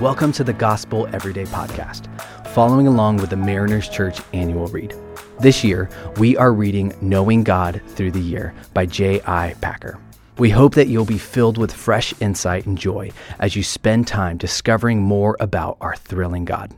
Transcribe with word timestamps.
Welcome 0.00 0.30
to 0.34 0.44
the 0.44 0.52
Gospel 0.52 1.08
Everyday 1.12 1.42
Podcast, 1.46 2.06
following 2.50 2.86
along 2.86 3.16
with 3.16 3.30
the 3.30 3.36
Mariners 3.36 3.88
Church 3.88 4.20
annual 4.32 4.68
read. 4.68 4.94
This 5.40 5.64
year, 5.64 5.90
we 6.18 6.36
are 6.36 6.52
reading 6.52 6.94
Knowing 7.00 7.42
God 7.42 7.82
Through 7.88 8.12
the 8.12 8.20
Year 8.20 8.54
by 8.74 8.86
J.I. 8.86 9.56
Packer. 9.60 9.98
We 10.38 10.50
hope 10.50 10.76
that 10.76 10.86
you'll 10.86 11.04
be 11.04 11.18
filled 11.18 11.58
with 11.58 11.72
fresh 11.72 12.14
insight 12.20 12.64
and 12.64 12.78
joy 12.78 13.10
as 13.40 13.56
you 13.56 13.64
spend 13.64 14.06
time 14.06 14.36
discovering 14.36 15.02
more 15.02 15.36
about 15.40 15.78
our 15.80 15.96
thrilling 15.96 16.44
God. 16.44 16.72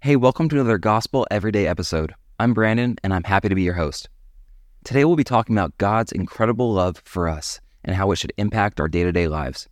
Hey, 0.00 0.16
welcome 0.16 0.48
to 0.48 0.56
another 0.56 0.78
Gospel 0.78 1.28
Everyday 1.30 1.68
episode. 1.68 2.12
I'm 2.40 2.54
Brandon, 2.54 2.96
and 3.04 3.14
I'm 3.14 3.22
happy 3.22 3.48
to 3.48 3.54
be 3.54 3.62
your 3.62 3.74
host. 3.74 4.08
Today, 4.82 5.04
we'll 5.04 5.14
be 5.14 5.22
talking 5.22 5.56
about 5.56 5.78
God's 5.78 6.10
incredible 6.10 6.72
love 6.72 7.00
for 7.04 7.28
us 7.28 7.60
and 7.84 7.94
how 7.94 8.10
it 8.10 8.16
should 8.16 8.32
impact 8.36 8.80
our 8.80 8.88
day 8.88 9.04
to 9.04 9.12
day 9.12 9.28
lives. 9.28 9.68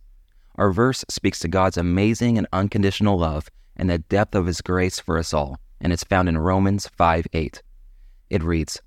Our 0.59 0.71
verse 0.73 1.05
speaks 1.07 1.39
to 1.39 1.47
God's 1.47 1.77
amazing 1.77 2.37
and 2.37 2.45
unconditional 2.51 3.17
love 3.17 3.47
and 3.77 3.89
the 3.89 3.99
depth 3.99 4.35
of 4.35 4.45
His 4.45 4.59
grace 4.59 4.99
for 4.99 5.17
us 5.17 5.33
all, 5.33 5.57
and 5.79 5.93
it's 5.93 6.03
found 6.03 6.27
in 6.27 6.37
Romans 6.37 6.85
5 6.97 7.27
8. 7.31 7.63
It 8.29 8.43
reads 8.43 8.81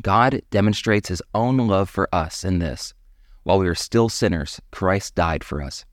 God 0.00 0.40
demonstrates 0.50 1.08
His 1.08 1.20
own 1.34 1.56
love 1.56 1.90
for 1.90 2.08
us 2.14 2.44
in 2.44 2.60
this 2.60 2.94
while 3.42 3.58
we 3.58 3.66
are 3.66 3.74
still 3.74 4.08
sinners, 4.08 4.60
Christ 4.70 5.16
died 5.16 5.42
for 5.42 5.60
us. 5.60 5.84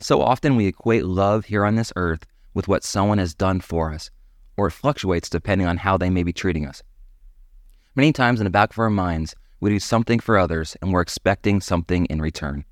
So 0.00 0.20
often 0.20 0.56
we 0.56 0.66
equate 0.66 1.04
love 1.04 1.44
here 1.44 1.64
on 1.64 1.76
this 1.76 1.92
earth 1.94 2.26
with 2.52 2.66
what 2.66 2.82
someone 2.82 3.18
has 3.18 3.32
done 3.32 3.60
for 3.60 3.92
us, 3.92 4.10
or 4.56 4.66
it 4.66 4.72
fluctuates 4.72 5.30
depending 5.30 5.68
on 5.68 5.76
how 5.76 5.96
they 5.96 6.10
may 6.10 6.24
be 6.24 6.32
treating 6.32 6.66
us. 6.66 6.82
Many 7.94 8.12
times 8.12 8.40
in 8.40 8.44
the 8.44 8.50
back 8.50 8.72
of 8.72 8.78
our 8.80 8.90
minds, 8.90 9.36
we 9.60 9.70
do 9.70 9.78
something 9.78 10.18
for 10.18 10.36
others 10.36 10.76
and 10.82 10.92
we're 10.92 11.00
expecting 11.00 11.60
something 11.60 12.06
in 12.06 12.20
return. 12.20 12.64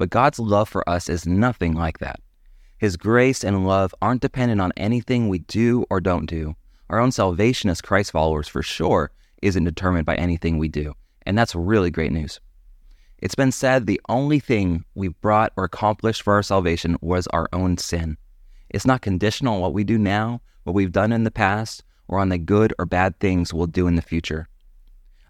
But 0.00 0.08
God's 0.08 0.38
love 0.38 0.66
for 0.66 0.88
us 0.88 1.10
is 1.10 1.26
nothing 1.26 1.74
like 1.74 1.98
that. 1.98 2.20
His 2.78 2.96
grace 2.96 3.44
and 3.44 3.66
love 3.66 3.94
aren't 4.00 4.22
dependent 4.22 4.58
on 4.58 4.72
anything 4.78 5.28
we 5.28 5.40
do 5.40 5.84
or 5.90 6.00
don't 6.00 6.24
do. 6.24 6.56
Our 6.88 6.98
own 6.98 7.12
salvation 7.12 7.68
as 7.68 7.82
Christ 7.82 8.10
followers, 8.10 8.48
for 8.48 8.62
sure, 8.62 9.10
isn't 9.42 9.64
determined 9.64 10.06
by 10.06 10.14
anything 10.14 10.56
we 10.56 10.68
do. 10.68 10.94
And 11.26 11.36
that's 11.36 11.54
really 11.54 11.90
great 11.90 12.12
news. 12.12 12.40
It's 13.18 13.34
been 13.34 13.52
said 13.52 13.84
the 13.84 14.00
only 14.08 14.40
thing 14.40 14.86
we've 14.94 15.20
brought 15.20 15.52
or 15.58 15.64
accomplished 15.64 16.22
for 16.22 16.32
our 16.32 16.42
salvation 16.42 16.96
was 17.02 17.26
our 17.26 17.50
own 17.52 17.76
sin. 17.76 18.16
It's 18.70 18.86
not 18.86 19.02
conditional 19.02 19.56
on 19.56 19.60
what 19.60 19.74
we 19.74 19.84
do 19.84 19.98
now, 19.98 20.40
what 20.64 20.72
we've 20.72 20.92
done 20.92 21.12
in 21.12 21.24
the 21.24 21.30
past, 21.30 21.84
or 22.08 22.20
on 22.20 22.30
the 22.30 22.38
good 22.38 22.72
or 22.78 22.86
bad 22.86 23.20
things 23.20 23.52
we'll 23.52 23.66
do 23.66 23.86
in 23.86 23.96
the 23.96 24.00
future. 24.00 24.48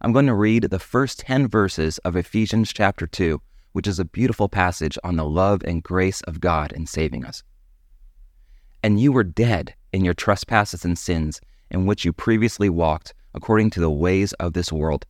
I'm 0.01 0.13
going 0.13 0.27
to 0.29 0.35
read 0.35 0.63
the 0.63 0.79
first 0.79 1.19
10 1.19 1.49
verses 1.49 1.99
of 2.05 2.15
Ephesians 2.15 2.73
chapter 2.73 3.09
2 3.09 3.43
which 3.73 3.87
is 3.87 3.99
a 3.99 4.05
beautiful 4.05 4.49
passage 4.49 4.99
on 5.05 5.17
the 5.17 5.25
love 5.25 5.63
and 5.65 5.83
grace 5.83 6.21
of 6.23 6.41
God 6.41 6.73
in 6.73 6.87
saving 6.87 7.25
us. 7.25 7.43
And 8.83 9.01
you 9.01 9.13
were 9.13 9.25
dead 9.25 9.75
in 9.93 10.05
your 10.05 10.15
trespasses 10.15 10.85
and 10.85 10.99
sins 10.99 11.41
in 11.71 11.87
which 11.87 12.05
you 12.05 12.13
previously 12.13 12.69
walked 12.69 13.15
according 13.35 13.71
to 13.71 13.81
the 13.81 13.91
ways 13.91 14.33
of 14.35 14.53
this 14.53 14.73
world, 14.73 15.07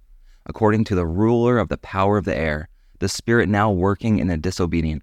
according 0.47 0.85
to 0.85 0.95
the 0.95 1.07
ruler 1.07 1.59
of 1.59 1.69
the 1.69 1.79
power 1.79 2.19
of 2.19 2.25
the 2.25 2.37
air, 2.37 2.69
the 2.99 3.09
spirit 3.09 3.49
now 3.49 3.71
working 3.71 4.19
in 4.19 4.27
the 4.27 4.37
disobedient. 4.37 5.03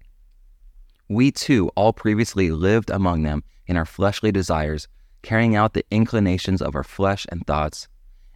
We 1.08 1.30
too 1.30 1.68
all 1.74 1.92
previously 1.92 2.50
lived 2.50 2.90
among 2.90 3.22
them 3.22 3.42
in 3.66 3.76
our 3.76 3.86
fleshly 3.86 4.30
desires, 4.30 4.86
carrying 5.22 5.56
out 5.56 5.74
the 5.74 5.84
inclinations 5.90 6.62
of 6.62 6.76
our 6.76 6.84
flesh 6.84 7.26
and 7.30 7.46
thoughts, 7.46 7.88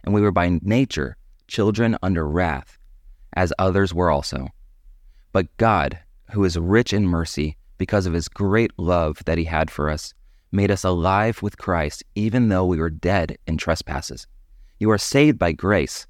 and 0.03 0.13
we 0.13 0.21
were 0.21 0.31
by 0.31 0.59
nature 0.63 1.15
children 1.47 1.97
under 2.01 2.27
wrath, 2.27 2.77
as 3.33 3.53
others 3.59 3.93
were 3.93 4.11
also. 4.11 4.47
But 5.33 5.57
God, 5.57 5.99
who 6.31 6.43
is 6.43 6.59
rich 6.59 6.93
in 6.93 7.07
mercy, 7.07 7.57
because 7.79 8.05
of 8.05 8.13
his 8.13 8.29
great 8.29 8.71
love 8.77 9.23
that 9.25 9.39
he 9.39 9.45
had 9.45 9.71
for 9.71 9.89
us, 9.89 10.13
made 10.51 10.69
us 10.69 10.83
alive 10.83 11.41
with 11.41 11.57
Christ, 11.57 12.03
even 12.13 12.49
though 12.49 12.65
we 12.65 12.77
were 12.77 12.91
dead 12.91 13.39
in 13.47 13.57
trespasses. 13.57 14.27
You 14.77 14.91
are 14.91 14.99
saved 14.99 15.39
by 15.39 15.51
grace. 15.51 16.05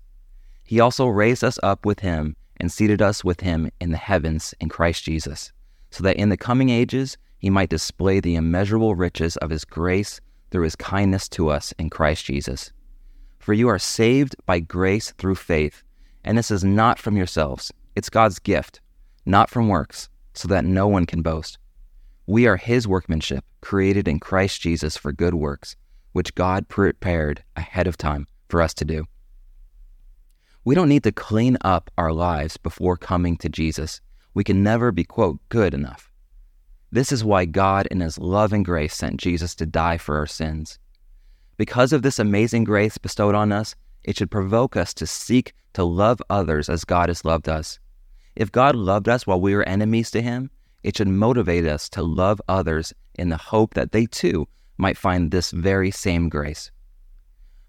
He 0.65 0.81
also 0.81 1.07
raised 1.07 1.41
us 1.41 1.57
up 1.63 1.85
with 1.85 2.01
him 2.01 2.35
and 2.57 2.69
seated 2.69 3.01
us 3.01 3.23
with 3.23 3.39
him 3.39 3.71
in 3.79 3.91
the 3.91 3.97
heavens 3.97 4.53
in 4.59 4.67
Christ 4.67 5.05
Jesus, 5.05 5.53
so 5.89 6.03
that 6.03 6.17
in 6.17 6.27
the 6.27 6.35
coming 6.35 6.69
ages 6.69 7.17
he 7.39 7.49
might 7.49 7.69
display 7.69 8.19
the 8.19 8.35
immeasurable 8.35 8.93
riches 8.93 9.37
of 9.37 9.51
his 9.51 9.63
grace 9.63 10.19
through 10.51 10.63
his 10.63 10.75
kindness 10.75 11.29
to 11.29 11.47
us 11.47 11.73
in 11.79 11.89
Christ 11.89 12.25
Jesus. 12.25 12.73
For 13.39 13.53
you 13.53 13.69
are 13.69 13.79
saved 13.79 14.35
by 14.45 14.59
grace 14.59 15.11
through 15.11 15.35
faith, 15.35 15.81
and 16.25 16.37
this 16.37 16.51
is 16.51 16.65
not 16.65 16.99
from 16.99 17.15
yourselves, 17.15 17.71
it's 17.95 18.09
God's 18.09 18.39
gift 18.39 18.81
not 19.25 19.49
from 19.49 19.67
works, 19.67 20.09
so 20.33 20.47
that 20.47 20.65
no 20.65 20.87
one 20.87 21.05
can 21.05 21.21
boast. 21.21 21.57
We 22.25 22.47
are 22.47 22.57
his 22.57 22.87
workmanship, 22.87 23.43
created 23.61 24.07
in 24.07 24.19
Christ 24.19 24.61
Jesus 24.61 24.97
for 24.97 25.11
good 25.11 25.33
works, 25.33 25.75
which 26.13 26.35
God 26.35 26.67
prepared 26.67 27.43
ahead 27.55 27.87
of 27.87 27.97
time 27.97 28.27
for 28.49 28.61
us 28.61 28.73
to 28.75 28.85
do. 28.85 29.05
We 30.65 30.75
don't 30.75 30.89
need 30.89 31.03
to 31.03 31.11
clean 31.11 31.57
up 31.61 31.91
our 31.97 32.13
lives 32.13 32.55
before 32.55 32.95
coming 32.95 33.35
to 33.37 33.49
Jesus. 33.49 33.99
We 34.33 34.43
can 34.43 34.63
never 34.63 34.91
be, 34.91 35.03
quote, 35.03 35.39
good 35.49 35.73
enough. 35.73 36.09
This 36.91 37.11
is 37.11 37.23
why 37.23 37.45
God, 37.45 37.87
in 37.91 37.99
His 37.99 38.17
love 38.17 38.53
and 38.53 38.63
grace, 38.63 38.95
sent 38.95 39.17
Jesus 39.17 39.55
to 39.55 39.65
die 39.65 39.97
for 39.97 40.17
our 40.17 40.27
sins. 40.27 40.79
Because 41.57 41.91
of 41.91 42.01
this 42.01 42.19
amazing 42.19 42.63
grace 42.63 42.97
bestowed 42.97 43.35
on 43.35 43.51
us, 43.51 43.75
it 44.03 44.17
should 44.17 44.31
provoke 44.31 44.77
us 44.77 44.93
to 44.95 45.07
seek 45.07 45.53
to 45.73 45.83
love 45.83 46.21
others 46.29 46.69
as 46.69 46.85
God 46.85 47.09
has 47.09 47.25
loved 47.25 47.49
us. 47.49 47.79
If 48.35 48.51
God 48.51 48.75
loved 48.75 49.07
us 49.07 49.27
while 49.27 49.39
we 49.39 49.55
were 49.55 49.63
enemies 49.63 50.09
to 50.11 50.21
Him, 50.21 50.49
it 50.81 50.97
should 50.97 51.07
motivate 51.07 51.65
us 51.65 51.87
to 51.89 52.01
love 52.01 52.41
others 52.47 52.93
in 53.15 53.29
the 53.29 53.37
hope 53.37 53.75
that 53.75 53.91
they 53.91 54.07
too 54.07 54.47
might 54.77 54.97
find 54.97 55.29
this 55.29 55.51
very 55.51 55.91
same 55.91 56.29
grace. 56.29 56.71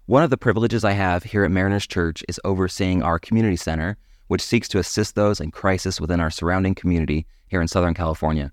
One 0.07 0.23
of 0.23 0.31
the 0.31 0.37
privileges 0.37 0.83
I 0.83 0.91
have 0.91 1.23
here 1.23 1.43
at 1.43 1.51
Mariners 1.51 1.87
Church 1.87 2.23
is 2.27 2.39
overseeing 2.43 3.03
our 3.03 3.19
community 3.19 3.55
center, 3.55 3.97
which 4.27 4.41
seeks 4.41 4.67
to 4.69 4.79
assist 4.79 5.15
those 5.15 5.39
in 5.39 5.51
crisis 5.51 6.01
within 6.01 6.19
our 6.19 6.31
surrounding 6.31 6.73
community 6.73 7.27
here 7.47 7.61
in 7.61 7.67
Southern 7.67 7.93
California. 7.93 8.51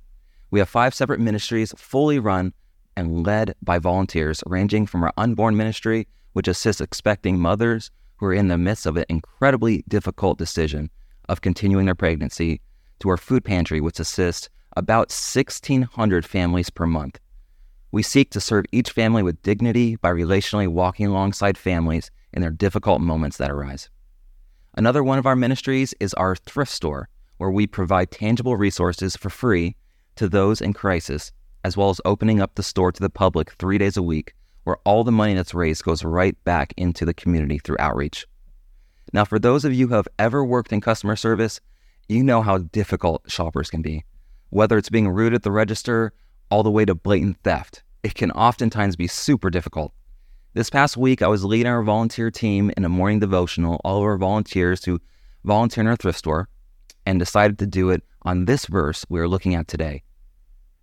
We 0.50 0.58
have 0.58 0.68
five 0.68 0.94
separate 0.94 1.20
ministries 1.20 1.74
fully 1.78 2.18
run 2.18 2.52
and 2.94 3.26
led 3.26 3.54
by 3.62 3.78
volunteers, 3.78 4.42
ranging 4.46 4.86
from 4.86 5.02
our 5.02 5.14
unborn 5.16 5.56
ministry, 5.56 6.08
which 6.34 6.48
assists 6.48 6.82
expecting 6.82 7.38
mothers 7.38 7.90
who 8.16 8.26
are 8.26 8.34
in 8.34 8.48
the 8.48 8.58
midst 8.58 8.84
of 8.84 8.98
an 8.98 9.06
incredibly 9.08 9.82
difficult 9.88 10.36
decision 10.36 10.90
of 11.28 11.40
continuing 11.40 11.86
their 11.86 11.94
pregnancy 11.94 12.60
to 13.00 13.08
our 13.08 13.16
food 13.16 13.44
pantry, 13.44 13.80
which 13.80 14.00
assists 14.00 14.48
about 14.76 15.10
1,600 15.10 16.24
families 16.24 16.70
per 16.70 16.86
month. 16.86 17.18
We 17.90 18.02
seek 18.02 18.30
to 18.30 18.40
serve 18.40 18.64
each 18.72 18.90
family 18.90 19.22
with 19.22 19.42
dignity 19.42 19.96
by 19.96 20.10
relationally 20.10 20.68
walking 20.68 21.06
alongside 21.06 21.58
families 21.58 22.10
in 22.32 22.40
their 22.40 22.50
difficult 22.50 23.02
moments 23.02 23.36
that 23.36 23.50
arise. 23.50 23.90
Another 24.74 25.04
one 25.04 25.18
of 25.18 25.26
our 25.26 25.36
ministries 25.36 25.92
is 26.00 26.14
our 26.14 26.34
thrift 26.34 26.72
store, 26.72 27.08
where 27.36 27.50
we 27.50 27.66
provide 27.66 28.10
tangible 28.10 28.56
resources 28.56 29.16
for 29.16 29.28
free 29.28 29.76
to 30.16 30.28
those 30.28 30.62
in 30.62 30.72
crisis, 30.72 31.32
as 31.64 31.76
well 31.76 31.90
as 31.90 32.00
opening 32.04 32.40
up 32.40 32.54
the 32.54 32.62
store 32.62 32.92
to 32.92 33.00
the 33.00 33.10
public 33.10 33.52
three 33.52 33.76
days 33.76 33.98
a 33.98 34.02
week, 34.02 34.34
where 34.64 34.78
all 34.84 35.04
the 35.04 35.12
money 35.12 35.34
that's 35.34 35.52
raised 35.52 35.84
goes 35.84 36.04
right 36.04 36.42
back 36.44 36.72
into 36.76 37.04
the 37.04 37.12
community 37.12 37.58
through 37.58 37.76
outreach. 37.78 38.26
Now, 39.12 39.24
for 39.24 39.38
those 39.38 39.64
of 39.64 39.74
you 39.74 39.88
who 39.88 39.94
have 39.94 40.08
ever 40.18 40.44
worked 40.44 40.72
in 40.72 40.80
customer 40.80 41.16
service, 41.16 41.60
you 42.08 42.24
know 42.24 42.40
how 42.42 42.58
difficult 42.58 43.30
shoppers 43.30 43.68
can 43.68 43.82
be. 43.82 44.04
Whether 44.50 44.78
it's 44.78 44.88
being 44.88 45.08
rude 45.08 45.34
at 45.34 45.42
the 45.42 45.50
register 45.50 46.12
all 46.50 46.62
the 46.62 46.70
way 46.70 46.84
to 46.84 46.94
blatant 46.94 47.38
theft, 47.42 47.82
it 48.02 48.14
can 48.14 48.30
oftentimes 48.32 48.96
be 48.96 49.06
super 49.06 49.50
difficult. 49.50 49.92
This 50.54 50.70
past 50.70 50.96
week, 50.96 51.22
I 51.22 51.28
was 51.28 51.44
leading 51.44 51.66
our 51.66 51.82
volunteer 51.82 52.30
team 52.30 52.70
in 52.76 52.84
a 52.84 52.88
morning 52.88 53.20
devotional, 53.20 53.80
all 53.84 53.98
of 53.98 54.04
our 54.04 54.18
volunteers 54.18 54.84
who 54.84 55.00
volunteer 55.44 55.82
in 55.82 55.88
our 55.88 55.96
thrift 55.96 56.18
store, 56.18 56.48
and 57.06 57.18
decided 57.18 57.58
to 57.58 57.66
do 57.66 57.90
it 57.90 58.02
on 58.22 58.44
this 58.44 58.66
verse 58.66 59.04
we 59.08 59.20
are 59.20 59.28
looking 59.28 59.54
at 59.54 59.68
today. 59.68 60.02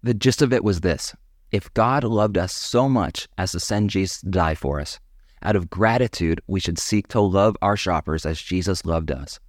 The 0.01 0.13
gist 0.13 0.42
of 0.42 0.54
it 0.54 0.63
was 0.63 0.81
this 0.81 1.15
If 1.51 1.74
God 1.74 2.04
loved 2.04 2.38
us 2.38 2.54
so 2.54 2.89
much 2.89 3.27
as 3.38 3.51
to 3.51 3.59
send 3.59 3.89
Jesus 3.89 4.21
to 4.21 4.27
die 4.27 4.56
for 4.56 4.80
us, 4.80 5.00
out 5.41 5.56
of 5.56 5.69
gratitude, 5.69 6.41
we 6.47 6.59
should 6.59 6.80
seek 6.80 7.07
to 7.09 7.21
love 7.21 7.56
our 7.62 7.77
shoppers 7.77 8.25
as 8.25 8.41
Jesus 8.41 8.86
loved 8.86 9.12
us. 9.12 9.39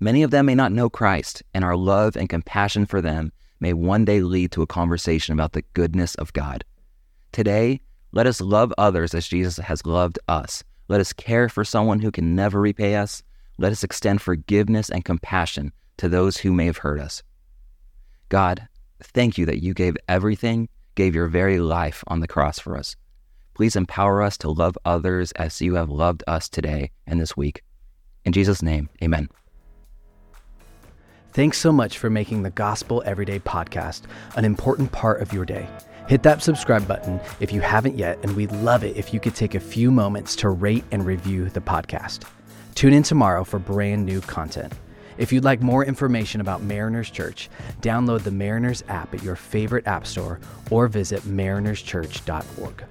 Many 0.00 0.22
of 0.22 0.30
them 0.30 0.46
may 0.46 0.54
not 0.54 0.72
know 0.72 0.88
Christ, 0.88 1.42
and 1.52 1.64
our 1.64 1.76
love 1.76 2.16
and 2.16 2.28
compassion 2.28 2.86
for 2.86 3.00
them 3.00 3.32
may 3.60 3.72
one 3.72 4.04
day 4.04 4.20
lead 4.20 4.52
to 4.52 4.62
a 4.62 4.66
conversation 4.66 5.34
about 5.34 5.52
the 5.52 5.64
goodness 5.74 6.14
of 6.14 6.32
God. 6.32 6.64
Today, 7.32 7.80
let 8.12 8.26
us 8.26 8.40
love 8.40 8.72
others 8.78 9.14
as 9.14 9.28
Jesus 9.28 9.56
has 9.58 9.86
loved 9.86 10.18
us. 10.26 10.64
Let 10.88 11.00
us 11.00 11.12
care 11.12 11.48
for 11.48 11.64
someone 11.64 12.00
who 12.00 12.10
can 12.10 12.34
never 12.34 12.60
repay 12.60 12.96
us. 12.96 13.22
Let 13.58 13.72
us 13.72 13.84
extend 13.84 14.22
forgiveness 14.22 14.90
and 14.90 15.04
compassion 15.04 15.72
to 15.98 16.08
those 16.08 16.38
who 16.38 16.52
may 16.52 16.66
have 16.66 16.78
hurt 16.78 16.98
us. 16.98 17.22
God, 18.30 18.66
thank 19.02 19.38
you 19.38 19.46
that 19.46 19.62
you 19.62 19.74
gave 19.74 19.96
everything, 20.08 20.68
gave 20.94 21.14
your 21.14 21.28
very 21.28 21.60
life 21.60 22.02
on 22.08 22.20
the 22.20 22.28
cross 22.28 22.58
for 22.58 22.76
us. 22.76 22.96
Please 23.60 23.76
empower 23.76 24.22
us 24.22 24.38
to 24.38 24.48
love 24.48 24.78
others 24.86 25.32
as 25.32 25.60
you 25.60 25.74
have 25.74 25.90
loved 25.90 26.24
us 26.26 26.48
today 26.48 26.92
and 27.06 27.20
this 27.20 27.36
week. 27.36 27.62
In 28.24 28.32
Jesus' 28.32 28.62
name, 28.62 28.88
amen. 29.02 29.28
Thanks 31.34 31.58
so 31.58 31.70
much 31.70 31.98
for 31.98 32.08
making 32.08 32.42
the 32.42 32.48
Gospel 32.48 33.02
Everyday 33.04 33.38
podcast 33.38 34.04
an 34.34 34.46
important 34.46 34.92
part 34.92 35.20
of 35.20 35.34
your 35.34 35.44
day. 35.44 35.68
Hit 36.08 36.22
that 36.22 36.42
subscribe 36.42 36.88
button 36.88 37.20
if 37.38 37.52
you 37.52 37.60
haven't 37.60 37.98
yet, 37.98 38.18
and 38.22 38.34
we'd 38.34 38.50
love 38.50 38.82
it 38.82 38.96
if 38.96 39.12
you 39.12 39.20
could 39.20 39.34
take 39.34 39.54
a 39.54 39.60
few 39.60 39.90
moments 39.90 40.34
to 40.36 40.48
rate 40.48 40.84
and 40.90 41.04
review 41.04 41.50
the 41.50 41.60
podcast. 41.60 42.24
Tune 42.74 42.94
in 42.94 43.02
tomorrow 43.02 43.44
for 43.44 43.58
brand 43.58 44.06
new 44.06 44.22
content. 44.22 44.72
If 45.18 45.34
you'd 45.34 45.44
like 45.44 45.60
more 45.60 45.84
information 45.84 46.40
about 46.40 46.62
Mariners 46.62 47.10
Church, 47.10 47.50
download 47.82 48.22
the 48.22 48.30
Mariners 48.30 48.82
app 48.88 49.12
at 49.12 49.22
your 49.22 49.36
favorite 49.36 49.86
app 49.86 50.06
store 50.06 50.40
or 50.70 50.88
visit 50.88 51.20
marinerschurch.org. 51.24 52.84